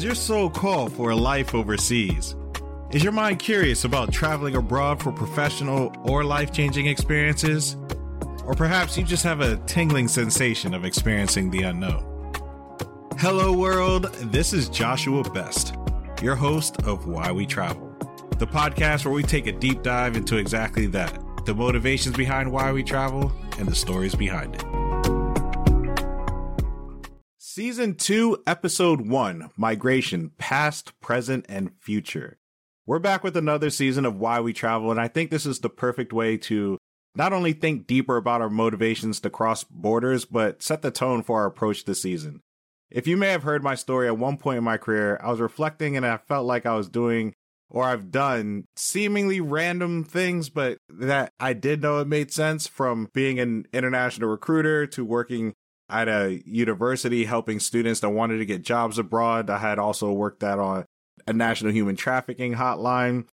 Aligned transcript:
Does 0.00 0.06
your 0.06 0.14
soul 0.14 0.48
call 0.48 0.88
for 0.88 1.10
a 1.10 1.14
life 1.14 1.54
overseas? 1.54 2.34
Is 2.90 3.04
your 3.04 3.12
mind 3.12 3.38
curious 3.38 3.84
about 3.84 4.10
traveling 4.10 4.56
abroad 4.56 5.02
for 5.02 5.12
professional 5.12 5.94
or 6.04 6.24
life 6.24 6.52
changing 6.52 6.86
experiences? 6.86 7.76
Or 8.46 8.54
perhaps 8.54 8.96
you 8.96 9.04
just 9.04 9.24
have 9.24 9.42
a 9.42 9.58
tingling 9.66 10.08
sensation 10.08 10.72
of 10.72 10.86
experiencing 10.86 11.50
the 11.50 11.64
unknown. 11.64 12.32
Hello, 13.18 13.52
world. 13.52 14.04
This 14.32 14.54
is 14.54 14.70
Joshua 14.70 15.22
Best, 15.32 15.74
your 16.22 16.34
host 16.34 16.80
of 16.84 17.06
Why 17.06 17.30
We 17.30 17.44
Travel, 17.44 17.94
the 18.38 18.46
podcast 18.46 19.04
where 19.04 19.12
we 19.12 19.22
take 19.22 19.48
a 19.48 19.52
deep 19.52 19.82
dive 19.82 20.16
into 20.16 20.38
exactly 20.38 20.86
that 20.86 21.44
the 21.44 21.54
motivations 21.54 22.16
behind 22.16 22.50
why 22.50 22.72
we 22.72 22.82
travel 22.82 23.30
and 23.58 23.68
the 23.68 23.74
stories 23.74 24.14
behind 24.14 24.54
it. 24.54 24.79
Season 27.52 27.96
2, 27.96 28.44
Episode 28.46 29.08
1 29.08 29.50
Migration 29.56 30.30
Past, 30.38 30.92
Present, 31.00 31.44
and 31.48 31.72
Future. 31.80 32.38
We're 32.86 33.00
back 33.00 33.24
with 33.24 33.36
another 33.36 33.70
season 33.70 34.06
of 34.06 34.14
Why 34.14 34.38
We 34.38 34.52
Travel, 34.52 34.92
and 34.92 35.00
I 35.00 35.08
think 35.08 35.32
this 35.32 35.46
is 35.46 35.58
the 35.58 35.68
perfect 35.68 36.12
way 36.12 36.36
to 36.36 36.78
not 37.16 37.32
only 37.32 37.52
think 37.52 37.88
deeper 37.88 38.16
about 38.16 38.40
our 38.40 38.48
motivations 38.48 39.18
to 39.22 39.30
cross 39.30 39.64
borders, 39.64 40.24
but 40.24 40.62
set 40.62 40.82
the 40.82 40.92
tone 40.92 41.24
for 41.24 41.40
our 41.40 41.46
approach 41.46 41.86
this 41.86 42.00
season. 42.00 42.40
If 42.88 43.08
you 43.08 43.16
may 43.16 43.30
have 43.32 43.42
heard 43.42 43.64
my 43.64 43.74
story 43.74 44.06
at 44.06 44.16
one 44.16 44.36
point 44.36 44.58
in 44.58 44.64
my 44.64 44.76
career, 44.76 45.18
I 45.20 45.32
was 45.32 45.40
reflecting 45.40 45.96
and 45.96 46.06
I 46.06 46.18
felt 46.18 46.46
like 46.46 46.66
I 46.66 46.76
was 46.76 46.88
doing 46.88 47.34
or 47.68 47.82
I've 47.82 48.12
done 48.12 48.68
seemingly 48.76 49.40
random 49.40 50.04
things, 50.04 50.50
but 50.50 50.78
that 50.88 51.32
I 51.40 51.54
did 51.54 51.82
know 51.82 51.98
it 51.98 52.06
made 52.06 52.32
sense 52.32 52.68
from 52.68 53.08
being 53.12 53.40
an 53.40 53.66
international 53.72 54.28
recruiter 54.28 54.86
to 54.86 55.04
working 55.04 55.54
at 55.90 56.08
a 56.08 56.42
university 56.44 57.24
helping 57.24 57.60
students 57.60 58.00
that 58.00 58.10
wanted 58.10 58.38
to 58.38 58.46
get 58.46 58.62
jobs 58.62 58.98
abroad. 58.98 59.50
I 59.50 59.58
had 59.58 59.78
also 59.78 60.12
worked 60.12 60.42
at 60.42 60.58
on 60.58 60.84
a 61.26 61.32
national 61.32 61.72
human 61.72 61.96
trafficking 61.96 62.54
hotline. 62.54 63.26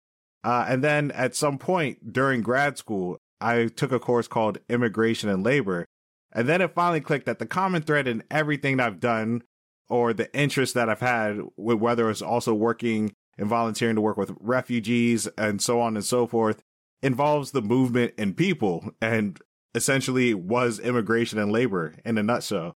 Uh, 0.43 0.67
and 0.69 0.85
then 0.85 1.11
at 1.13 1.35
some 1.35 1.59
point 1.59 2.13
during 2.13 2.43
grad 2.43 2.77
school, 2.79 3.19
I 3.41 3.67
took 3.67 3.93
a 3.93 3.99
course 3.99 4.29
called 4.29 4.59
Immigration 4.69 5.29
and 5.29 5.43
Labor. 5.43 5.87
And 6.33 6.49
then 6.49 6.61
it 6.61 6.75
finally 6.75 7.01
clicked 7.01 7.27
that 7.27 7.39
the 7.39 7.47
common 7.47 7.83
thread 7.83 8.09
in 8.09 8.25
everything 8.31 8.77
that 8.77 8.87
I've 8.87 9.01
done 9.01 9.43
or 9.89 10.13
the 10.13 10.35
interest 10.37 10.75
that 10.75 10.89
I've 10.89 11.01
had, 11.01 11.41
whether 11.57 12.11
it's 12.11 12.23
also 12.23 12.55
working 12.55 13.13
and 13.39 13.49
volunteering 13.49 13.95
to 13.97 14.01
work 14.01 14.17
with 14.17 14.35
refugees 14.41 15.27
and 15.39 15.61
so 15.61 15.81
on 15.81 15.97
and 15.97 16.05
so 16.05 16.27
forth, 16.27 16.63
involves 17.03 17.51
the 17.51 17.63
movement 17.63 18.15
and 18.17 18.37
people 18.37 18.91
and 19.01 19.41
essentially 19.75 20.35
was 20.35 20.79
immigration 20.79 21.39
and 21.39 21.53
labor 21.53 21.95
in 22.05 22.19
a 22.19 22.23
nutshell. 22.23 22.75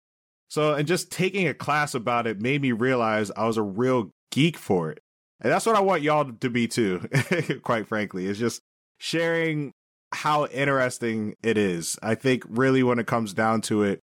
So, 0.48 0.74
and 0.74 0.86
just 0.86 1.10
taking 1.10 1.48
a 1.48 1.54
class 1.54 1.94
about 1.94 2.26
it 2.26 2.40
made 2.40 2.62
me 2.62 2.72
realize 2.72 3.30
I 3.36 3.46
was 3.46 3.56
a 3.56 3.62
real 3.62 4.10
geek 4.30 4.56
for 4.56 4.90
it. 4.90 5.00
And 5.40 5.52
that's 5.52 5.66
what 5.66 5.76
I 5.76 5.80
want 5.80 6.02
y'all 6.02 6.32
to 6.32 6.50
be 6.50 6.66
too, 6.66 7.06
quite 7.62 7.86
frankly, 7.86 8.26
is 8.26 8.38
just 8.38 8.62
sharing 8.98 9.72
how 10.12 10.46
interesting 10.46 11.34
it 11.42 11.58
is. 11.58 11.98
I 12.02 12.14
think 12.14 12.44
really 12.48 12.82
when 12.82 12.98
it 12.98 13.06
comes 13.06 13.34
down 13.34 13.60
to 13.62 13.82
it, 13.82 14.00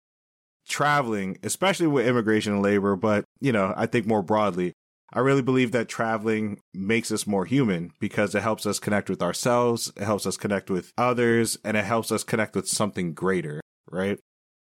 traveling, 0.68 1.38
especially 1.44 1.88
with 1.88 2.08
immigration 2.08 2.54
and 2.54 2.62
labor, 2.62 2.96
but 2.96 3.26
you 3.42 3.52
know, 3.52 3.74
I 3.76 3.86
think 3.86 4.06
more 4.06 4.22
broadly, 4.22 4.74
I 5.16 5.20
really 5.20 5.44
believe 5.44 5.72
that 5.72 5.88
traveling 5.88 6.60
makes 6.74 7.12
us 7.12 7.28
more 7.28 7.46
human 7.46 7.92
because 8.00 8.34
it 8.34 8.42
helps 8.42 8.66
us 8.66 8.80
connect 8.80 9.12
with 9.12 9.22
ourselves, 9.22 9.94
it 9.96 10.04
helps 10.04 10.26
us 10.26 10.38
connect 10.38 10.72
with 10.72 10.92
others, 10.98 11.56
and 11.64 11.78
it 11.78 11.86
helps 11.86 12.12
us 12.12 12.24
connect 12.24 12.56
with 12.56 12.68
something 12.68 13.14
greater, 13.14 13.62
right? 13.92 14.20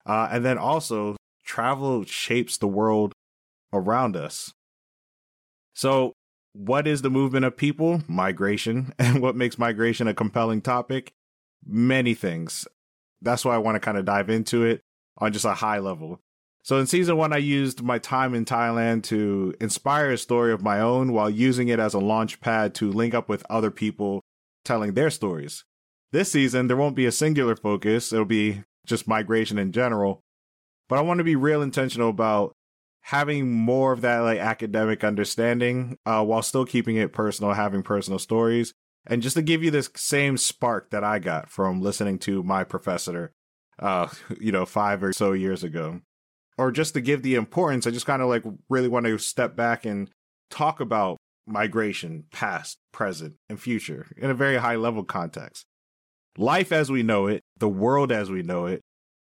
Uh, 0.06 0.30
and 0.32 0.46
then 0.46 0.60
also, 0.60 1.18
travel 1.44 2.06
shapes 2.06 2.58
the 2.58 2.68
world 2.68 3.14
around 3.74 4.16
us. 4.16 4.54
So, 5.74 6.14
what 6.54 6.88
is 6.88 7.02
the 7.02 7.10
movement 7.10 7.46
of 7.46 7.58
people? 7.58 8.04
Migration. 8.08 8.94
And 9.00 9.22
what 9.22 9.36
makes 9.36 9.58
migration 9.58 10.08
a 10.08 10.14
compelling 10.14 10.62
topic? 10.62 11.12
Many 11.66 12.14
things. 12.14 12.68
That's 13.20 13.44
why 13.44 13.56
I 13.56 13.60
want 13.60 13.76
to 13.76 13.80
kind 13.80 13.98
of 13.98 14.06
dive 14.06 14.30
into 14.30 14.64
it 14.64 14.82
on 15.18 15.34
just 15.34 15.46
a 15.46 15.56
high 15.56 15.80
level. 15.80 16.22
So 16.66 16.80
in 16.80 16.88
season 16.88 17.16
one, 17.16 17.32
I 17.32 17.38
used 17.38 17.84
my 17.84 18.00
time 18.00 18.34
in 18.34 18.44
Thailand 18.44 19.04
to 19.04 19.54
inspire 19.62 20.10
a 20.10 20.18
story 20.18 20.52
of 20.52 20.64
my 20.64 20.80
own 20.80 21.14
while 21.14 21.30
using 21.30 21.68
it 21.68 21.78
as 21.78 21.94
a 21.94 22.00
launch 22.00 22.42
pad 22.42 22.74
to 22.76 22.92
link 22.92 23.14
up 23.14 23.30
with 23.30 23.46
other 23.52 23.70
people 23.70 24.24
telling 24.64 24.96
their 24.96 25.12
stories. 25.12 25.64
This 26.12 26.32
season, 26.32 26.66
there 26.66 26.76
won't 26.76 26.96
be 26.96 27.06
a 27.06 27.12
singular 27.12 27.56
focus. 27.56 28.12
It'll 28.12 28.26
be 28.26 28.64
just 28.84 29.08
migration 29.08 29.60
in 29.60 29.74
general. 29.74 30.22
But 30.90 30.98
I 30.98 31.04
want 31.04 31.20
to 31.20 31.24
be 31.24 31.36
real 31.36 31.62
intentional 31.62 32.10
about 32.10 32.54
having 33.02 33.52
more 33.52 33.92
of 33.92 34.02
that 34.02 34.22
like 34.22 34.40
academic 34.40 35.04
understanding 35.04 36.00
uh, 36.04 36.26
while 36.26 36.42
still 36.42 36.66
keeping 36.66 36.96
it 36.96 37.14
personal, 37.14 37.54
having 37.54 37.84
personal 37.84 38.18
stories. 38.18 38.74
And 39.06 39.22
just 39.22 39.36
to 39.36 39.44
give 39.44 39.64
you 39.64 39.70
this 39.70 39.92
same 39.96 40.36
spark 40.36 40.90
that 40.90 41.04
I 41.04 41.20
got 41.20 41.48
from 41.48 41.84
listening 41.84 42.18
to 42.20 42.42
my 42.42 42.64
professor, 42.64 43.34
uh, 43.78 44.08
you 44.40 44.52
know, 44.52 44.66
five 44.66 45.04
or 45.04 45.14
so 45.14 45.34
years 45.34 45.64
ago 45.64 46.02
or 46.58 46.72
just 46.72 46.94
to 46.94 47.02
give 47.02 47.22
the 47.22 47.36
importance, 47.36 47.86
I 47.86 47.92
just 47.92 48.06
kind 48.06 48.22
of 48.22 48.30
like 48.30 48.44
really 48.70 48.88
want 48.88 49.06
to 49.06 49.18
step 49.18 49.56
back 49.56 49.86
and 49.86 50.10
talk 50.50 50.80
about 50.80 51.18
migration, 51.48 52.26
past, 52.32 52.78
present, 52.92 53.36
and 53.50 53.60
future 53.60 54.08
in 54.18 54.30
a 54.30 54.36
very 54.36 54.58
high 54.58 54.76
level 54.76 55.04
context. 55.04 55.66
Life 56.38 56.72
as 56.72 56.92
we 56.92 57.04
know 57.04 57.28
it, 57.28 57.42
the 57.58 57.70
world 57.70 58.12
as 58.12 58.30
we 58.30 58.42
know 58.42 58.66
it, 58.66 58.82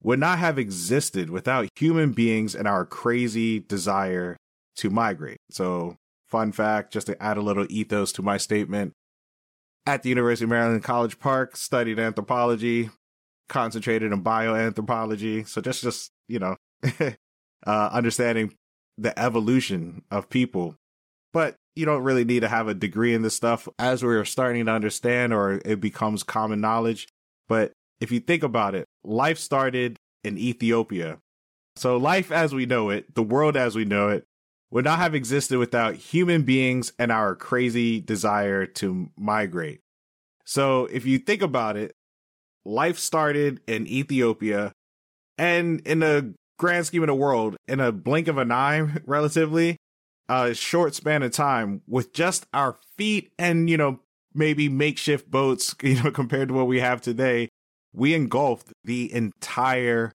would 0.03 0.19
not 0.19 0.39
have 0.39 0.59
existed 0.59 1.29
without 1.29 1.67
human 1.75 2.11
beings 2.11 2.53
and 2.55 2.67
our 2.67 2.85
crazy 2.85 3.59
desire 3.59 4.37
to 4.75 4.89
migrate. 4.89 5.37
So, 5.49 5.95
fun 6.27 6.51
fact, 6.51 6.93
just 6.93 7.07
to 7.07 7.21
add 7.21 7.37
a 7.37 7.41
little 7.41 7.65
ethos 7.69 8.11
to 8.13 8.21
my 8.21 8.37
statement, 8.37 8.93
at 9.85 10.03
the 10.03 10.09
University 10.09 10.43
of 10.43 10.49
Maryland 10.49 10.83
College 10.83 11.17
Park, 11.17 11.55
studied 11.55 11.97
anthropology, 11.97 12.89
concentrated 13.47 14.11
in 14.11 14.23
bioanthropology. 14.23 15.47
So 15.47 15.61
just, 15.61 15.81
just, 15.81 16.11
you 16.27 16.39
know, 16.39 16.57
uh, 17.65 17.89
understanding 17.91 18.53
the 18.97 19.17
evolution 19.19 20.03
of 20.11 20.29
people. 20.29 20.75
But 21.33 21.55
you 21.75 21.85
don't 21.85 22.03
really 22.03 22.25
need 22.25 22.39
to 22.39 22.47
have 22.47 22.67
a 22.67 22.73
degree 22.73 23.13
in 23.13 23.21
this 23.21 23.35
stuff 23.35 23.67
as 23.77 24.03
we're 24.03 24.25
starting 24.25 24.65
to 24.65 24.71
understand 24.71 25.33
or 25.33 25.61
it 25.63 25.79
becomes 25.79 26.23
common 26.23 26.59
knowledge. 26.59 27.07
But 27.47 27.71
if 28.01 28.11
you 28.11 28.19
think 28.19 28.43
about 28.43 28.75
it, 28.75 28.85
life 29.03 29.37
started 29.37 29.97
in 30.23 30.37
Ethiopia. 30.37 31.19
So 31.75 31.97
life 31.97 32.31
as 32.31 32.55
we 32.55 32.65
know 32.65 32.89
it, 32.89 33.13
the 33.13 33.23
world 33.23 33.55
as 33.55 33.75
we 33.75 33.85
know 33.85 34.09
it, 34.09 34.25
would 34.71 34.85
not 34.85 34.99
have 34.99 35.15
existed 35.15 35.59
without 35.59 35.95
human 35.95 36.41
beings 36.43 36.91
and 36.99 37.11
our 37.11 37.35
crazy 37.35 38.01
desire 38.01 38.65
to 38.65 39.09
migrate. 39.17 39.79
So 40.45 40.85
if 40.85 41.05
you 41.05 41.19
think 41.19 41.41
about 41.41 41.77
it, 41.77 41.93
life 42.65 42.97
started 42.97 43.61
in 43.67 43.87
Ethiopia 43.87 44.73
and 45.37 45.79
in 45.81 46.03
a 46.03 46.33
grand 46.57 46.85
scheme 46.85 47.03
of 47.03 47.07
the 47.07 47.15
world, 47.15 47.55
in 47.67 47.79
a 47.79 47.91
blink 47.91 48.27
of 48.27 48.37
an 48.37 48.51
eye, 48.51 48.87
relatively, 49.05 49.77
a 50.29 50.53
short 50.53 50.95
span 50.95 51.23
of 51.23 51.31
time, 51.31 51.81
with 51.87 52.13
just 52.13 52.45
our 52.53 52.77
feet 52.97 53.31
and, 53.37 53.69
you 53.69 53.77
know, 53.77 53.99
maybe 54.33 54.69
makeshift 54.69 55.29
boats, 55.29 55.75
you 55.81 56.01
know, 56.01 56.11
compared 56.11 56.49
to 56.49 56.53
what 56.53 56.67
we 56.67 56.79
have 56.79 57.01
today, 57.01 57.49
we 57.93 58.13
engulfed 58.13 58.71
the 58.83 59.11
entire 59.13 60.11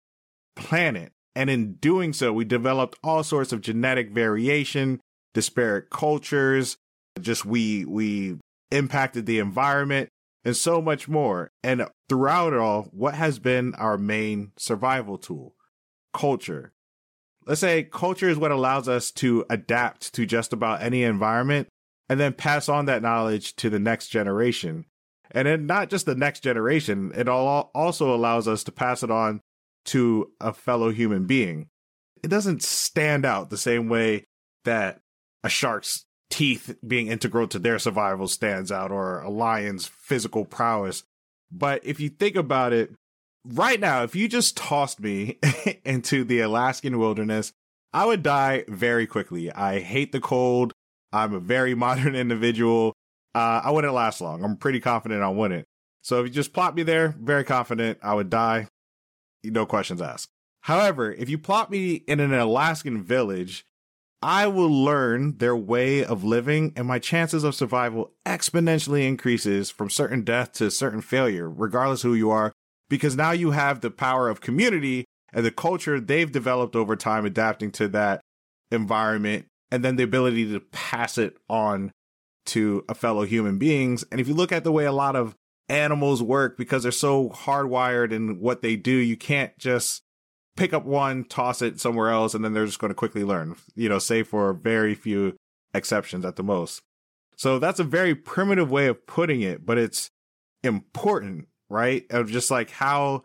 planet. 0.56 1.12
And 1.36 1.50
in 1.50 1.74
doing 1.74 2.14
so, 2.14 2.34
we 2.34 2.46
developed 2.46 2.98
all 3.04 3.24
sorts 3.24 3.54
of 3.54 3.62
genetic 3.62 4.10
variation, 4.10 5.00
disparate 5.36 5.92
cultures, 5.92 6.78
just 7.22 7.46
we, 7.46 7.86
we 7.86 8.38
impacted 8.72 9.28
the 9.28 9.38
environment 9.38 10.10
and 10.44 10.56
so 10.56 10.82
much 10.82 11.08
more. 11.08 11.52
And 11.62 11.88
throughout 12.10 12.54
it 12.54 12.60
all, 12.60 12.84
what 12.92 13.14
has 13.14 13.38
been 13.38 13.76
our 13.76 13.98
main 13.98 14.52
survival 14.58 15.18
tool? 15.20 15.54
Culture. 16.14 16.72
Let's 17.46 17.62
say 17.62 17.84
culture 17.84 18.30
is 18.30 18.38
what 18.38 18.52
allows 18.52 18.90
us 18.90 19.12
to 19.12 19.46
adapt 19.50 20.14
to 20.16 20.26
just 20.26 20.52
about 20.52 20.82
any 20.82 21.04
environment 21.04 21.68
and 22.10 22.20
then 22.20 22.34
pass 22.34 22.70
on 22.70 22.86
that 22.86 23.02
knowledge 23.02 23.56
to 23.58 23.70
the 23.70 23.80
next 23.80 24.08
generation. 24.10 24.86
And 25.32 25.48
then 25.48 25.66
not 25.66 25.90
just 25.90 26.06
the 26.06 26.16
next 26.16 26.42
generation, 26.42 27.12
it 27.16 27.28
all 27.28 27.72
also 27.74 28.14
allows 28.14 28.48
us 28.48 28.64
to 28.66 28.72
pass 28.72 29.04
it 29.04 29.12
on 29.12 29.42
to 29.86 30.32
a 30.40 30.54
fellow 30.54 30.90
human 30.90 31.26
being. 31.26 31.68
It 32.24 32.30
doesn't 32.30 32.64
stand 32.64 33.26
out 33.26 33.50
the 33.50 33.58
same 33.58 33.90
way 33.90 34.26
that 34.66 35.00
a 35.44 35.50
shark's 35.50 36.06
teeth 36.30 36.76
being 36.86 37.08
integral 37.08 37.48
to 37.48 37.60
their 37.60 37.80
survival 37.80 38.28
stands 38.28 38.72
out 38.72 38.92
or 38.92 39.22
a 39.22 39.30
lion's 39.30 39.88
physical 39.88 40.44
prowess. 40.44 41.04
But 41.52 41.86
if 41.86 42.00
you 42.00 42.10
think 42.10 42.36
about 42.36 42.74
it, 42.74 42.94
right 43.54 43.80
now, 43.80 44.04
if 44.04 44.16
you 44.16 44.28
just 44.28 44.58
tossed 44.58 45.00
me 45.00 45.40
into 45.86 46.24
the 46.24 46.42
Alaskan 46.42 46.98
wilderness, 47.00 47.54
I 47.94 48.06
would 48.06 48.24
die 48.24 48.66
very 48.68 49.08
quickly. 49.08 49.52
I 49.52 49.80
hate 49.80 50.12
the 50.12 50.20
cold. 50.20 50.74
I'm 51.12 51.34
a 51.34 51.40
very 51.40 51.74
modern 51.86 52.16
individual. 52.16 52.94
Uh, 53.34 53.62
I 53.64 53.72
wouldn't 53.72 53.94
last 53.94 54.22
long. 54.22 54.44
I'm 54.44 54.58
pretty 54.58 54.80
confident 54.80 55.24
I 55.24 55.30
wouldn't. 55.30 55.66
So 56.02 56.20
if 56.22 56.28
you 56.28 56.34
just 56.34 56.54
plop 56.54 56.76
me 56.76 56.84
there, 56.84 57.16
very 57.20 57.44
confident 57.44 58.00
I 58.02 58.14
would 58.14 58.30
die. 58.30 58.68
No 59.44 59.66
questions 59.66 60.02
asked. 60.02 60.30
However, 60.62 61.12
if 61.12 61.30
you 61.30 61.38
plop 61.38 61.70
me 61.70 61.96
in 62.08 62.20
an 62.20 62.34
Alaskan 62.34 63.04
village, 63.04 63.66
I 64.22 64.48
will 64.48 64.72
learn 64.72 65.38
their 65.38 65.56
way 65.56 66.04
of 66.04 66.24
living 66.24 66.74
and 66.76 66.88
my 66.88 66.98
chances 66.98 67.44
of 67.44 67.56
survival 67.56 68.14
exponentially 68.26 69.08
increases 69.08 69.70
from 69.70 69.90
certain 69.90 70.24
death 70.24 70.54
to 70.54 70.72
certain 70.72 71.02
failure, 71.02 71.50
regardless 71.50 72.02
who 72.02 72.16
you 72.16 72.32
are, 72.32 72.52
because 72.90 73.16
now 73.16 73.32
you 73.32 73.52
have 73.52 73.82
the 73.82 73.92
power 73.92 74.30
of 74.30 74.42
community 74.42 75.06
and 75.34 75.46
the 75.46 75.52
culture 75.52 76.00
they've 76.00 76.32
developed 76.32 76.76
over 76.76 76.96
time 76.96 77.26
adapting 77.26 77.72
to 77.72 77.88
that 77.90 78.22
environment 78.72 79.46
and 79.72 79.84
then 79.84 79.96
the 79.96 80.04
ability 80.04 80.50
to 80.52 80.60
pass 80.60 81.18
it 81.18 81.38
on 81.50 81.92
to 82.46 82.86
a 82.88 82.96
fellow 82.96 83.24
human 83.24 83.58
beings. 83.58 84.06
And 84.12 84.22
if 84.22 84.28
you 84.28 84.34
look 84.34 84.52
at 84.52 84.64
the 84.64 84.72
way 84.72 84.86
a 84.86 84.92
lot 84.92 85.16
of 85.16 85.36
animals 85.70 86.24
work 86.24 86.58
because 86.58 86.84
they're 86.84 86.92
so 86.92 87.30
hardwired 87.30 88.12
in 88.12 88.40
what 88.40 88.62
they 88.62 88.76
do, 88.76 88.92
you 88.92 89.18
can't 89.18 89.58
just 89.58 90.02
pick 90.56 90.74
up 90.74 90.86
one, 90.86 91.26
toss 91.26 91.62
it 91.62 91.80
somewhere 91.80 92.10
else, 92.10 92.34
and 92.34 92.44
then 92.44 92.54
they're 92.54 92.66
just 92.66 92.80
going 92.80 92.90
to 92.90 92.96
quickly 92.96 93.24
learn, 93.24 93.56
you 93.76 93.90
know, 93.90 94.00
save 94.00 94.28
for 94.28 94.54
very 94.54 94.96
few 94.96 95.36
exceptions 95.74 96.26
at 96.26 96.38
the 96.38 96.44
most. 96.44 96.82
So 97.36 97.60
that's 97.60 97.80
a 97.80 97.84
very 97.84 98.16
primitive 98.16 98.72
way 98.72 98.88
of 98.88 99.06
putting 99.06 99.42
it, 99.42 99.66
but 99.66 99.78
it's 99.78 100.10
important, 100.64 101.48
right? 101.70 102.06
Of 102.10 102.32
just 102.32 102.52
like 102.52 102.70
how 102.72 103.24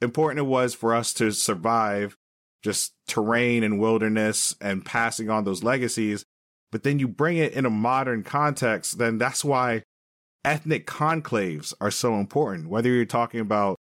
important 0.00 0.40
it 0.40 0.48
was 0.48 0.74
for 0.74 0.94
us 0.94 1.12
to 1.14 1.30
survive 1.30 2.16
just 2.62 2.92
terrain 3.06 3.62
and 3.62 3.80
wilderness 3.80 4.54
and 4.60 4.84
passing 4.84 5.30
on 5.30 5.44
those 5.44 5.62
legacies. 5.62 6.24
But 6.70 6.82
then 6.82 6.98
you 6.98 7.08
bring 7.08 7.36
it 7.36 7.52
in 7.52 7.66
a 7.66 7.70
modern 7.70 8.22
context, 8.22 8.98
then 8.98 9.18
that's 9.18 9.44
why 9.44 9.82
ethnic 10.44 10.86
conclaves 10.86 11.74
are 11.80 11.90
so 11.90 12.16
important. 12.16 12.68
Whether 12.68 12.90
you're 12.90 13.04
talking 13.04 13.40
about 13.40 13.76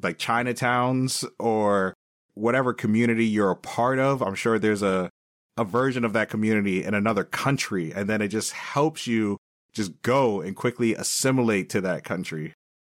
like 0.00 0.18
Chinatowns 0.18 1.24
or 1.38 1.94
whatever 2.34 2.74
community 2.74 3.24
you're 3.24 3.50
a 3.50 3.56
part 3.56 3.98
of, 3.98 4.22
I'm 4.22 4.34
sure 4.34 4.58
there's 4.58 4.82
a, 4.82 5.10
a 5.56 5.64
version 5.64 6.04
of 6.04 6.12
that 6.14 6.28
community 6.28 6.84
in 6.84 6.94
another 6.94 7.24
country. 7.24 7.92
And 7.92 8.08
then 8.08 8.20
it 8.20 8.28
just 8.28 8.52
helps 8.52 9.06
you 9.06 9.38
just 9.72 10.02
go 10.02 10.40
and 10.40 10.54
quickly 10.54 10.94
assimilate 10.94 11.70
to 11.70 11.80
that 11.82 12.04
country. 12.04 12.52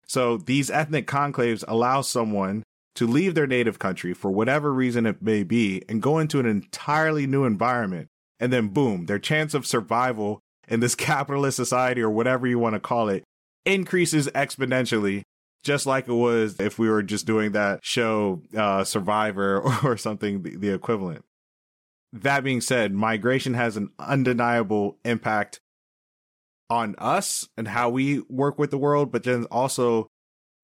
So 0.07 0.37
these 0.37 0.71
ethnic 0.71 1.07
conclaves 1.07 1.65
allow 1.67 2.01
someone 2.01 2.63
to 2.95 3.07
leave 3.07 3.35
their 3.35 3.47
native 3.47 3.79
country 3.79 4.15
for 4.15 4.31
whatever 4.31 4.73
reason 4.73 5.05
it 5.07 5.21
may 5.21 5.43
be 5.43 5.83
and 5.89 6.03
go 6.03 6.19
into 6.19 6.41
an 6.41 6.47
entirely 6.47 7.27
new 7.27 7.45
environment. 7.45 8.09
And 8.41 8.53
then 8.53 8.69
boom, 8.69 9.07
their 9.07 9.19
chance 9.19 9.55
of 9.55 9.67
survival 9.67 10.41
in 10.69 10.81
this 10.81 10.95
capitalist 10.97 11.57
society 11.57 12.01
or 12.01 12.11
whatever 12.11 12.47
you 12.47 12.59
want 12.59 12.75
to 12.75 12.81
call 12.81 13.09
it 13.09 13.25
increases 13.65 14.29
exponentially 14.29 15.23
just 15.65 15.85
like 15.85 16.07
it 16.07 16.13
was 16.13 16.61
if 16.61 16.79
we 16.79 16.89
were 16.89 17.03
just 17.03 17.27
doing 17.27 17.51
that 17.53 17.81
show 17.83 18.41
uh, 18.57 18.85
survivor 18.85 19.61
or 19.85 19.97
something 19.97 20.43
the, 20.43 20.57
the 20.57 20.73
equivalent 20.73 21.25
that 22.13 22.45
being 22.45 22.61
said 22.61 22.93
migration 22.93 23.55
has 23.55 23.77
an 23.77 23.91
undeniable 23.99 24.97
impact 25.05 25.61
on 26.69 26.95
us 26.99 27.49
and 27.57 27.69
how 27.69 27.89
we 27.89 28.21
work 28.29 28.59
with 28.59 28.71
the 28.71 28.79
world 28.79 29.13
but 29.13 29.23
then 29.23 29.45
also 29.47 30.09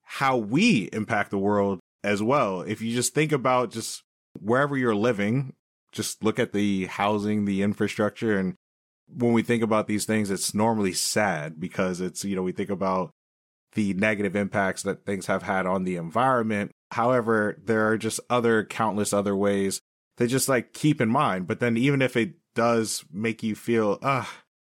how 0.03 0.37
we 0.37 0.89
impact 0.93 1.31
the 1.31 1.39
world 1.39 1.79
as 2.03 2.23
well 2.23 2.63
if 2.63 2.81
you 2.81 2.95
just 2.95 3.15
think 3.15 3.33
about 3.33 3.71
just 3.71 4.03
wherever 4.41 4.77
you're 4.77 4.95
living 4.95 5.53
just 5.93 6.25
look 6.25 6.39
at 6.39 6.53
the 6.53 6.87
housing 6.87 7.45
the 7.45 7.63
infrastructure 7.63 8.39
and 8.39 8.55
when 9.15 9.33
we 9.33 9.43
think 9.43 9.63
about 9.63 9.87
these 9.87 10.05
things, 10.05 10.31
it's 10.31 10.55
normally 10.55 10.93
sad 10.93 11.61
because 11.61 12.01
it's, 12.01 12.25
you 12.25 12.37
know, 12.37 12.43
we 12.43 12.53
think 12.53 12.71
about 12.71 13.11
the 13.75 13.95
negative 13.95 14.37
impacts 14.37 14.83
that 14.83 15.05
things 15.05 15.27
have 15.27 15.43
had 15.43 15.67
on 15.67 15.85
the 15.85 15.97
environment. 15.97 16.71
However, 16.91 17.59
there 17.63 17.89
are 17.89 17.99
just 17.99 18.21
other 18.29 18.65
countless 18.65 19.13
other 19.13 19.37
ways 19.37 19.81
to 20.19 20.27
just 20.27 20.49
like 20.49 20.73
keep 20.73 21.01
in 21.01 21.09
mind. 21.09 21.47
But 21.47 21.61
then 21.61 21.77
even 21.77 22.03
if 22.03 22.17
it 22.17 22.35
does 22.55 23.05
make 23.11 23.43
you 23.43 23.55
feel, 23.55 23.99
ah, 24.03 24.31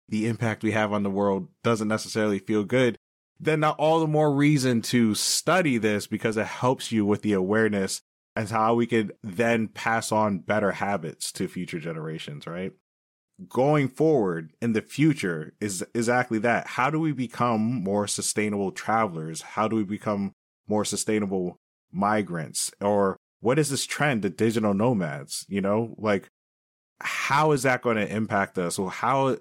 the 0.10 0.28
impact 0.28 0.64
we 0.64 0.72
have 0.72 0.92
on 0.92 1.04
the 1.04 1.10
world 1.10 1.48
doesn't 1.64 1.88
necessarily 1.88 2.40
feel 2.40 2.64
good, 2.64 2.98
then 3.40 3.64
all 3.64 4.00
the 4.00 4.08
more 4.08 4.34
reason 4.34 4.82
to 4.82 5.16
study 5.16 5.78
this 5.78 6.08
because 6.08 6.38
it 6.38 6.46
helps 6.46 6.92
you 6.92 7.06
with 7.06 7.22
the 7.22 7.34
awareness 7.34 8.02
as 8.36 8.52
how 8.52 8.74
we 8.74 8.88
could 8.88 9.14
then 9.24 9.68
pass 9.68 10.12
on 10.12 10.40
better 10.40 10.72
habits 10.72 11.32
to 11.32 11.48
future 11.48 11.80
generations, 11.80 12.48
right? 12.48 12.74
going 13.50 13.88
forward 13.88 14.52
in 14.62 14.74
the 14.74 14.82
future 14.82 15.54
is 15.60 15.84
exactly 15.94 16.40
that. 16.40 16.68
How 16.68 16.90
do 16.90 17.00
we 17.00 17.12
become 17.12 17.84
more 17.84 18.08
sustainable 18.08 18.72
travelers? 18.72 19.42
How 19.42 19.68
do 19.68 19.76
we 19.76 19.84
become 19.84 20.34
more 20.68 20.86
sustainable 20.86 21.58
migrants? 21.92 22.72
Or 22.82 23.18
what 23.40 23.60
is 23.60 23.70
this 23.70 23.86
trend 23.86 24.22
to 24.24 24.30
digital 24.30 24.74
nomads? 24.74 25.46
You 25.50 25.62
know, 25.62 25.96
like 25.98 26.28
how 27.02 27.52
is 27.52 27.64
that 27.64 27.82
going 27.82 27.98
to 27.98 28.16
impact 28.16 28.58
us? 28.58 28.78
Or 28.78 28.92
how, 28.92 29.38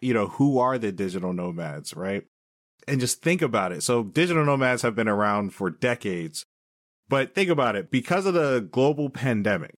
you 0.00 0.14
know, 0.14 0.28
who 0.28 0.58
are 0.58 0.78
the 0.78 0.92
digital 0.92 1.32
nomads, 1.32 1.94
right? 1.94 2.24
And 2.86 3.00
just 3.00 3.22
think 3.22 3.42
about 3.42 3.72
it. 3.72 3.82
So 3.82 4.04
digital 4.04 4.44
nomads 4.44 4.82
have 4.82 4.94
been 4.94 5.08
around 5.08 5.54
for 5.54 5.70
decades, 5.70 6.44
but 7.08 7.34
think 7.34 7.50
about 7.50 7.76
it. 7.76 7.90
Because 7.90 8.26
of 8.26 8.34
the 8.34 8.66
global 8.70 9.10
pandemic 9.10 9.74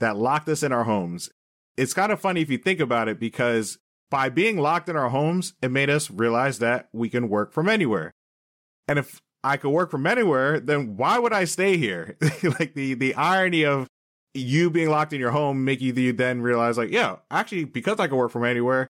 that 0.00 0.16
locked 0.16 0.48
us 0.48 0.62
in 0.62 0.72
our 0.72 0.84
homes, 0.84 1.30
it's 1.76 1.94
kind 1.94 2.12
of 2.12 2.20
funny 2.20 2.40
if 2.40 2.50
you 2.50 2.58
think 2.58 2.80
about 2.80 3.08
it 3.08 3.18
because 3.18 3.78
by 4.10 4.28
being 4.28 4.58
locked 4.58 4.88
in 4.88 4.96
our 4.96 5.10
homes, 5.10 5.54
it 5.62 5.70
made 5.70 5.90
us 5.90 6.10
realize 6.10 6.58
that 6.58 6.88
we 6.92 7.08
can 7.08 7.28
work 7.28 7.52
from 7.52 7.68
anywhere. 7.68 8.12
And 8.86 8.98
if 8.98 9.20
I 9.44 9.56
could 9.56 9.70
work 9.70 9.90
from 9.90 10.06
anywhere, 10.06 10.60
then 10.60 10.96
why 10.96 11.18
would 11.18 11.32
I 11.32 11.44
stay 11.44 11.76
here? 11.76 12.16
like 12.42 12.74
the 12.74 12.94
the 12.94 13.14
irony 13.14 13.64
of 13.64 13.86
you 14.34 14.70
being 14.70 14.90
locked 14.90 15.12
in 15.12 15.20
your 15.20 15.30
home 15.30 15.64
make 15.64 15.80
you 15.80 15.92
then 16.12 16.42
realize 16.42 16.78
like, 16.78 16.90
yeah, 16.90 17.16
actually 17.30 17.64
because 17.64 18.00
I 18.00 18.08
can 18.08 18.16
work 18.16 18.30
from 18.30 18.44
anywhere, 18.44 18.88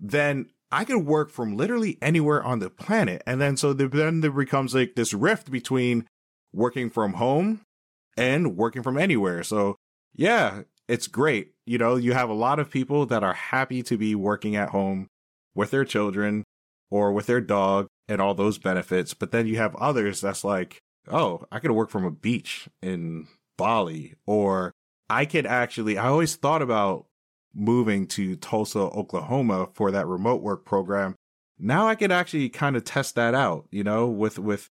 then 0.00 0.50
I 0.70 0.84
could 0.84 1.06
work 1.06 1.30
from 1.30 1.56
literally 1.56 1.98
anywhere 2.02 2.42
on 2.42 2.58
the 2.58 2.70
planet. 2.70 3.22
And 3.26 3.40
then 3.40 3.56
so 3.56 3.72
then 3.72 4.20
there 4.20 4.30
becomes 4.30 4.74
like 4.74 4.94
this 4.94 5.14
rift 5.14 5.50
between 5.50 6.08
working 6.52 6.90
from 6.90 7.14
home 7.14 7.60
and 8.16 8.56
working 8.56 8.82
from 8.82 8.98
anywhere. 8.98 9.42
So 9.42 9.76
yeah, 10.14 10.62
it's 10.88 11.06
great. 11.06 11.52
You 11.66 11.78
know, 11.78 11.96
you 11.96 12.12
have 12.12 12.28
a 12.28 12.34
lot 12.34 12.58
of 12.58 12.70
people 12.70 13.06
that 13.06 13.22
are 13.22 13.34
happy 13.34 13.82
to 13.84 13.96
be 13.96 14.14
working 14.14 14.56
at 14.56 14.70
home 14.70 15.08
with 15.54 15.70
their 15.70 15.84
children 15.84 16.44
or 16.90 17.12
with 17.12 17.26
their 17.26 17.40
dog 17.40 17.86
and 18.08 18.20
all 18.20 18.34
those 18.34 18.58
benefits. 18.58 19.14
But 19.14 19.30
then 19.30 19.46
you 19.46 19.56
have 19.56 19.74
others 19.76 20.20
that's 20.20 20.44
like, 20.44 20.78
oh, 21.08 21.44
I 21.50 21.58
could 21.58 21.70
work 21.70 21.90
from 21.90 22.04
a 22.04 22.10
beach 22.10 22.68
in 22.82 23.28
Bali, 23.56 24.14
or 24.26 24.72
I 25.08 25.24
could 25.24 25.46
actually, 25.46 25.98
I 25.98 26.08
always 26.08 26.36
thought 26.36 26.62
about 26.62 27.06
moving 27.54 28.06
to 28.08 28.36
Tulsa, 28.36 28.80
Oklahoma 28.80 29.68
for 29.74 29.90
that 29.90 30.06
remote 30.06 30.42
work 30.42 30.64
program. 30.64 31.14
Now 31.58 31.86
I 31.86 31.94
could 31.94 32.12
actually 32.12 32.48
kind 32.48 32.76
of 32.76 32.84
test 32.84 33.14
that 33.14 33.34
out, 33.34 33.66
you 33.70 33.84
know, 33.84 34.06
with, 34.08 34.38
with, 34.38 34.68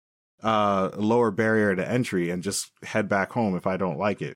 uh, 0.43 0.91
lower 0.95 1.31
barrier 1.31 1.75
to 1.75 1.89
entry 1.89 2.29
and 2.29 2.43
just 2.43 2.71
head 2.83 3.09
back 3.09 3.31
home 3.31 3.55
if 3.55 3.65
I 3.65 3.77
don't 3.77 3.97
like 3.97 4.21
it. 4.21 4.35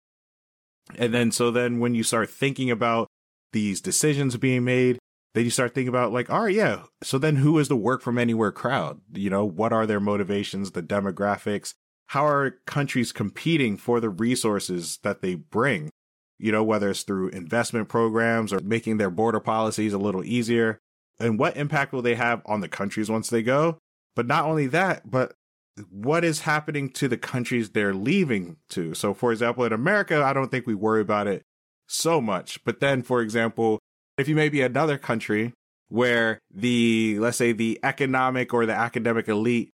And 0.96 1.14
then, 1.14 1.32
so 1.32 1.52
then 1.52 1.80
when 1.80 1.94
you 1.94 2.04
start 2.04 2.30
thinking 2.30 2.72
about 2.72 3.08
these 3.54 3.82
decisions 3.82 4.36
being 4.38 4.64
made, 4.64 4.98
then 5.34 5.44
you 5.46 5.50
start 5.50 5.74
thinking 5.74 5.90
about 5.90 6.12
like, 6.12 6.30
all 6.30 6.44
right, 6.44 6.56
yeah. 6.56 6.84
So 7.04 7.18
then 7.18 7.38
who 7.38 7.58
is 7.60 7.68
the 7.68 7.76
work 7.76 8.02
from 8.02 8.18
anywhere 8.18 8.52
crowd? 8.52 9.00
You 9.14 9.30
know, 9.30 9.46
what 9.46 9.72
are 9.72 9.86
their 9.86 10.00
motivations, 10.00 10.72
the 10.72 10.84
demographics? 10.84 11.74
How 12.08 12.26
are 12.26 12.58
countries 12.66 13.12
competing 13.12 13.78
for 13.78 14.00
the 14.00 14.10
resources 14.10 15.00
that 15.04 15.22
they 15.22 15.36
bring? 15.36 15.90
You 16.42 16.52
know, 16.52 16.64
whether 16.64 16.90
it's 16.90 17.04
through 17.04 17.30
investment 17.30 17.88
programs 17.88 18.52
or 18.52 18.60
making 18.62 18.98
their 18.98 19.12
border 19.12 19.40
policies 19.40 19.94
a 19.94 20.00
little 20.00 20.24
easier. 20.24 20.80
And 21.20 21.38
what 21.38 21.56
impact 21.56 21.94
will 21.94 22.02
they 22.02 22.16
have 22.16 22.42
on 22.48 22.62
the 22.62 22.68
countries 22.68 23.12
once 23.12 23.30
they 23.30 23.44
go? 23.44 23.78
But 24.16 24.26
not 24.26 24.46
only 24.46 24.68
that, 24.68 25.10
but 25.10 25.34
what 25.90 26.24
is 26.24 26.42
happening 26.42 26.90
to 26.90 27.08
the 27.08 27.18
countries 27.18 27.70
they're 27.70 27.94
leaving 27.94 28.58
to. 28.70 28.94
So, 28.94 29.14
for 29.14 29.32
example, 29.32 29.64
in 29.66 29.72
America, 29.72 30.24
I 30.24 30.34
don't 30.34 30.50
think 30.50 30.66
we 30.66 30.76
worry 30.76 31.02
about 31.02 31.28
it 31.28 31.44
so 31.88 32.20
much. 32.20 32.64
But 32.64 32.80
then, 32.80 33.04
for 33.04 33.22
example, 33.22 33.80
if 34.18 34.28
you 34.28 34.36
may 34.36 34.50
be 34.50 34.62
another 34.62 34.98
country 34.98 35.54
where 35.90 36.40
the, 36.54 37.18
let's 37.20 37.38
say, 37.38 37.52
the 37.52 37.80
economic 37.84 38.54
or 38.54 38.66
the 38.66 38.74
academic 38.74 39.28
elite 39.28 39.70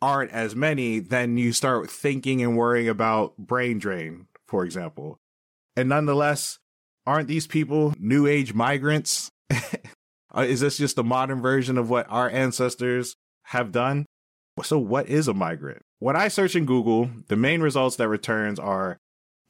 aren't 0.00 0.32
as 0.32 0.54
many, 0.54 0.98
then 0.98 1.38
you 1.38 1.52
start 1.52 1.90
thinking 1.90 2.42
and 2.42 2.56
worrying 2.56 2.88
about 2.88 3.36
brain 3.36 3.78
drain, 3.78 4.26
for 4.46 4.64
example. 4.64 5.18
And 5.76 5.88
nonetheless, 5.88 6.58
aren't 7.06 7.28
these 7.28 7.46
people 7.46 7.94
new 7.98 8.26
age 8.26 8.54
migrants? 8.54 9.30
Uh, 10.34 10.46
is 10.48 10.60
this 10.60 10.78
just 10.78 10.96
a 10.96 11.02
modern 11.02 11.42
version 11.42 11.76
of 11.76 11.90
what 11.90 12.06
our 12.08 12.30
ancestors 12.30 13.16
have 13.42 13.70
done? 13.70 14.06
So, 14.62 14.78
what 14.78 15.06
is 15.06 15.28
a 15.28 15.34
migrant? 15.34 15.82
When 15.98 16.16
I 16.16 16.28
search 16.28 16.56
in 16.56 16.64
Google, 16.64 17.10
the 17.28 17.36
main 17.36 17.60
results 17.60 17.96
that 17.96 18.08
returns 18.08 18.58
are 18.58 18.96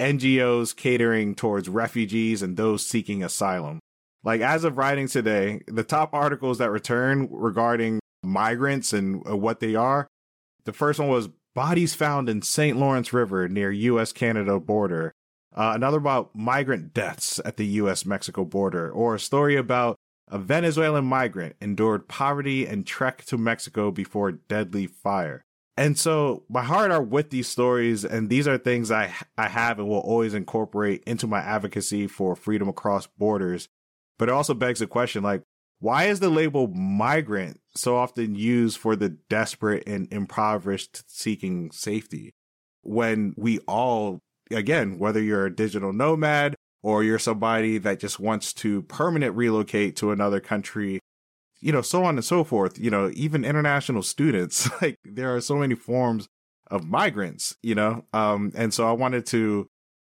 NGOs 0.00 0.74
catering 0.74 1.36
towards 1.36 1.68
refugees 1.68 2.42
and 2.42 2.56
those 2.56 2.84
seeking 2.84 3.22
asylum. 3.22 3.78
Like, 4.24 4.40
as 4.40 4.64
of 4.64 4.76
writing 4.76 5.06
today, 5.06 5.60
the 5.68 5.84
top 5.84 6.14
articles 6.14 6.58
that 6.58 6.72
return 6.72 7.28
regarding 7.30 8.00
migrants 8.24 8.92
and 8.92 9.24
uh, 9.24 9.36
what 9.36 9.60
they 9.60 9.76
are 9.76 10.08
the 10.64 10.72
first 10.72 10.98
one 10.98 11.08
was 11.08 11.28
bodies 11.54 11.94
found 11.94 12.28
in 12.28 12.42
St. 12.42 12.76
Lawrence 12.76 13.12
River 13.12 13.48
near 13.48 13.70
US 13.70 14.12
Canada 14.12 14.60
border. 14.60 15.12
Uh, 15.54 15.72
another 15.74 15.98
about 15.98 16.34
migrant 16.34 16.94
deaths 16.94 17.40
at 17.44 17.56
the 17.56 17.66
US 17.66 18.06
Mexico 18.06 18.44
border, 18.44 18.90
or 18.90 19.14
a 19.14 19.20
story 19.20 19.56
about 19.56 19.96
a 20.28 20.38
Venezuelan 20.38 21.04
migrant 21.04 21.56
endured 21.60 22.08
poverty 22.08 22.66
and 22.66 22.86
trek 22.86 23.24
to 23.26 23.36
Mexico 23.36 23.90
before 23.90 24.32
deadly 24.32 24.86
fire. 24.86 25.44
And 25.76 25.98
so 25.98 26.44
my 26.48 26.62
heart 26.62 26.90
are 26.90 27.02
with 27.02 27.30
these 27.30 27.48
stories, 27.48 28.04
and 28.04 28.28
these 28.28 28.46
are 28.46 28.58
things 28.58 28.90
I 28.90 29.14
I 29.38 29.48
have 29.48 29.78
and 29.78 29.88
will 29.88 29.98
always 29.98 30.34
incorporate 30.34 31.02
into 31.06 31.26
my 31.26 31.40
advocacy 31.40 32.06
for 32.06 32.36
freedom 32.36 32.68
across 32.68 33.06
borders. 33.06 33.68
But 34.18 34.28
it 34.28 34.32
also 34.32 34.54
begs 34.54 34.80
the 34.80 34.86
question 34.86 35.22
like, 35.22 35.42
why 35.80 36.04
is 36.04 36.20
the 36.20 36.30
label 36.30 36.68
migrant 36.68 37.60
so 37.74 37.96
often 37.96 38.36
used 38.36 38.78
for 38.78 38.94
the 38.94 39.08
desperate 39.08 39.82
and 39.86 40.12
impoverished 40.12 41.10
seeking 41.10 41.72
safety? 41.72 42.34
When 42.82 43.34
we 43.36 43.58
all, 43.60 44.20
again, 44.52 44.98
whether 44.98 45.20
you're 45.20 45.46
a 45.46 45.54
digital 45.54 45.92
nomad 45.92 46.54
or 46.82 47.04
you're 47.04 47.18
somebody 47.18 47.78
that 47.78 48.00
just 48.00 48.18
wants 48.18 48.52
to 48.52 48.82
permanent 48.82 49.34
relocate 49.36 49.96
to 49.96 50.10
another 50.10 50.40
country, 50.40 50.98
you 51.60 51.72
know, 51.72 51.82
so 51.82 52.04
on 52.04 52.16
and 52.16 52.24
so 52.24 52.42
forth, 52.44 52.78
you 52.78 52.90
know, 52.90 53.10
even 53.14 53.44
international 53.44 54.02
students, 54.02 54.68
like 54.82 54.96
there 55.04 55.34
are 55.34 55.40
so 55.40 55.56
many 55.56 55.74
forms 55.74 56.26
of 56.70 56.84
migrants, 56.84 57.56
you 57.62 57.74
know, 57.74 58.04
um, 58.12 58.52
and 58.54 58.72
so 58.72 58.88
I 58.88 58.92
wanted 58.92 59.26
to 59.26 59.68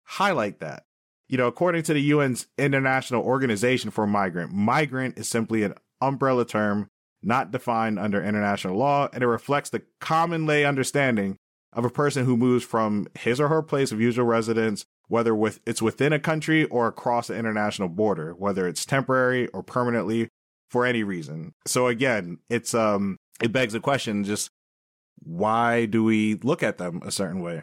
highlight 0.03 0.59
that. 0.59 0.83
You 1.29 1.37
know, 1.37 1.47
according 1.47 1.83
to 1.83 1.93
the 1.93 2.11
UN's 2.11 2.47
International 2.57 3.21
Organization 3.21 3.91
for 3.91 4.07
Migrant, 4.07 4.53
migrant 4.53 5.17
is 5.17 5.27
simply 5.27 5.63
an 5.63 5.73
umbrella 6.01 6.45
term 6.45 6.87
not 7.21 7.51
defined 7.51 7.99
under 7.99 8.23
international 8.23 8.77
law, 8.77 9.09
and 9.11 9.21
it 9.21 9.27
reflects 9.27 9.69
the 9.69 9.81
common 9.99 10.45
lay 10.45 10.63
understanding 10.63 11.37
of 11.77 11.85
a 11.85 11.89
person 11.89 12.25
who 12.25 12.35
moves 12.35 12.65
from 12.65 13.07
his 13.17 13.39
or 13.39 13.47
her 13.47 13.61
place 13.61 13.91
of 13.91 14.01
usual 14.01 14.25
residence, 14.25 14.85
whether 15.07 15.35
with 15.35 15.59
it's 15.65 15.81
within 15.81 16.11
a 16.11 16.19
country 16.19 16.65
or 16.65 16.87
across 16.87 17.29
an 17.29 17.37
international 17.37 17.87
border, 17.87 18.33
whether 18.33 18.67
it's 18.67 18.83
temporary 18.83 19.47
or 19.49 19.61
permanently 19.61 20.27
for 20.69 20.85
any 20.85 21.03
reason. 21.03 21.53
So 21.67 21.87
again, 21.87 22.39
it's 22.49 22.73
um 22.73 23.17
it 23.41 23.53
begs 23.53 23.73
the 23.73 23.79
question 23.79 24.23
just 24.23 24.49
why 25.23 25.85
do 25.85 26.03
we 26.03 26.35
look 26.35 26.63
at 26.63 26.79
them 26.79 27.01
a 27.05 27.11
certain 27.11 27.41
way? 27.41 27.61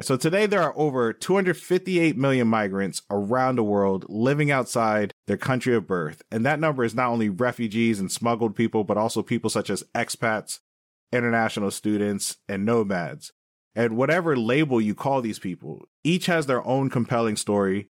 So 0.00 0.16
today 0.16 0.46
there 0.46 0.62
are 0.62 0.76
over 0.76 1.12
258 1.12 2.16
million 2.16 2.48
migrants 2.48 3.02
around 3.10 3.56
the 3.56 3.64
world 3.64 4.04
living 4.08 4.50
outside 4.50 5.12
their 5.28 5.36
country 5.36 5.74
of 5.74 5.86
birth. 5.86 6.20
And 6.32 6.44
that 6.44 6.58
number 6.58 6.84
is 6.84 6.96
not 6.96 7.10
only 7.10 7.28
refugees 7.28 8.00
and 8.00 8.10
smuggled 8.10 8.56
people, 8.56 8.82
but 8.82 8.98
also 8.98 9.22
people 9.22 9.50
such 9.50 9.70
as 9.70 9.84
expats, 9.94 10.58
international 11.14 11.70
students, 11.70 12.36
and 12.48 12.64
nomads. 12.64 13.32
And 13.74 13.96
whatever 13.96 14.36
label 14.36 14.80
you 14.80 14.94
call 14.94 15.20
these 15.20 15.38
people, 15.38 15.88
each 16.04 16.26
has 16.26 16.46
their 16.46 16.64
own 16.66 16.90
compelling 16.90 17.36
story 17.36 17.88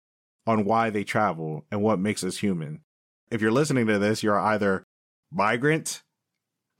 on 0.46 0.64
why 0.64 0.90
they 0.90 1.04
travel 1.04 1.64
and 1.70 1.82
what 1.82 1.98
makes 1.98 2.22
us 2.24 2.38
human. 2.38 2.82
If 3.30 3.40
you're 3.40 3.50
listening 3.50 3.86
to 3.86 3.98
this, 3.98 4.22
you're 4.22 4.38
either 4.38 4.84
migrant, 5.32 6.02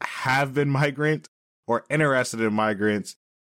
have 0.03 0.55
been 0.55 0.69
migrant, 0.69 1.29
or 1.67 1.85
interested 1.89 2.41
in 2.41 2.53
migrants 2.53 3.17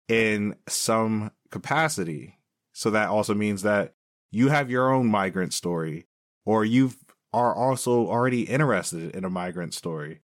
in 0.09 0.55
some 0.69 1.31
capacity. 1.51 2.39
So 2.73 2.91
that 2.91 3.09
also 3.09 3.35
means 3.35 3.63
that 3.63 3.95
you 4.31 4.49
have 4.49 4.71
your 4.71 4.93
own 4.93 5.07
migrant 5.07 5.55
story 5.55 6.07
or 6.45 6.65
you 6.65 6.93
are 7.33 7.55
also 7.55 8.07
already 8.07 8.43
interested 8.43 9.15
in 9.15 9.25
a 9.25 9.31
migrant 9.31 9.75
story. 9.75 10.21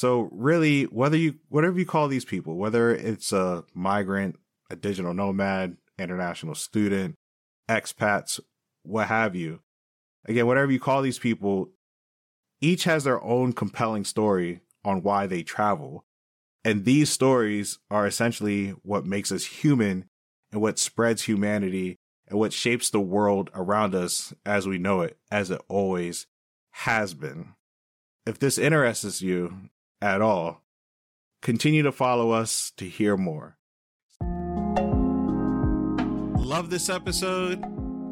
So 0.00 0.30
really, 0.32 0.84
whether 0.84 1.18
you, 1.18 1.34
whatever 1.50 1.78
you 1.78 1.84
call 1.84 2.08
these 2.08 2.24
people, 2.24 2.56
whether 2.56 2.90
it's 2.90 3.34
a 3.34 3.64
migrant, 3.74 4.36
a 4.70 4.76
digital 4.76 5.12
nomad, 5.12 5.76
international 5.98 6.54
student, 6.54 7.16
expats, 7.68 8.40
what 8.82 9.08
have 9.08 9.36
you, 9.36 9.60
again, 10.24 10.46
whatever 10.46 10.72
you 10.72 10.80
call 10.80 11.02
these 11.02 11.18
people, 11.18 11.68
each 12.62 12.84
has 12.84 13.04
their 13.04 13.22
own 13.22 13.52
compelling 13.52 14.06
story 14.06 14.62
on 14.86 15.02
why 15.02 15.26
they 15.26 15.42
travel. 15.42 16.06
And 16.64 16.86
these 16.86 17.10
stories 17.10 17.78
are 17.90 18.06
essentially 18.06 18.70
what 18.82 19.04
makes 19.04 19.30
us 19.30 19.44
human 19.44 20.06
and 20.50 20.62
what 20.62 20.78
spreads 20.78 21.24
humanity 21.24 21.98
and 22.26 22.38
what 22.38 22.54
shapes 22.54 22.88
the 22.88 23.00
world 23.00 23.50
around 23.54 23.94
us 23.94 24.32
as 24.46 24.66
we 24.66 24.78
know 24.78 25.02
it, 25.02 25.18
as 25.30 25.50
it 25.50 25.60
always 25.68 26.26
has 26.70 27.12
been. 27.12 27.52
If 28.24 28.38
this 28.38 28.56
interests 28.56 29.20
you 29.20 29.68
at 30.00 30.20
all, 30.20 30.62
continue 31.42 31.82
to 31.82 31.92
follow 31.92 32.30
us 32.30 32.72
to 32.76 32.86
hear 32.88 33.16
more. 33.16 33.56
Love 36.38 36.70
this 36.70 36.88
episode? 36.88 37.62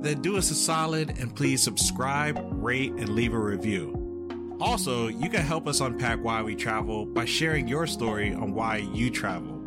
Then 0.03 0.21
do 0.21 0.37
us 0.37 0.51
a 0.51 0.55
solid 0.55 1.19
and 1.19 1.35
please 1.35 1.63
subscribe, 1.63 2.39
rate, 2.63 2.93
and 2.93 3.09
leave 3.09 3.35
a 3.35 3.39
review. 3.39 3.95
Also, 4.61 5.09
you 5.09 5.29
can 5.29 5.43
help 5.43 5.67
us 5.67 5.81
unpack 5.81 6.23
why 6.23 6.43
we 6.43 6.55
travel 6.55 7.07
by 7.07 7.25
sharing 7.25 7.69
your 7.69 7.87
story 7.87 8.33
on 8.35 8.55
why 8.55 8.77
you 8.77 9.11
travel 9.11 9.59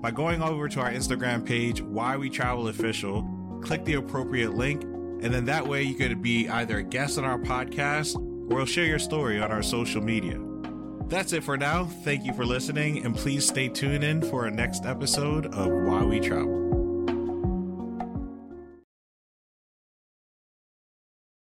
by 0.00 0.10
going 0.10 0.42
over 0.42 0.68
to 0.68 0.80
our 0.80 0.90
Instagram 0.90 1.44
page, 1.44 1.82
Why 1.82 2.16
We 2.16 2.30
Travel 2.30 2.68
Official, 2.68 3.28
click 3.60 3.84
the 3.84 3.94
appropriate 3.94 4.54
link, 4.54 4.82
and 4.82 5.34
then 5.34 5.44
that 5.44 5.66
way 5.66 5.82
you 5.82 5.94
could 5.94 6.22
be 6.22 6.48
either 6.48 6.78
a 6.78 6.82
guest 6.82 7.18
on 7.18 7.24
our 7.24 7.38
podcast 7.38 8.16
or 8.50 8.66
share 8.66 8.86
your 8.86 8.98
story 8.98 9.40
on 9.40 9.52
our 9.52 9.62
social 9.62 10.00
media. 10.00 10.40
That's 11.10 11.32
it 11.32 11.42
for 11.42 11.56
now. 11.56 11.86
Thank 12.04 12.24
you 12.24 12.32
for 12.32 12.46
listening, 12.46 13.04
and 13.04 13.16
please 13.16 13.44
stay 13.44 13.68
tuned 13.68 14.04
in 14.04 14.22
for 14.22 14.44
our 14.44 14.50
next 14.50 14.86
episode 14.86 15.46
of 15.46 15.66
Why 15.66 16.04
We 16.04 16.20
Travel. 16.20 16.69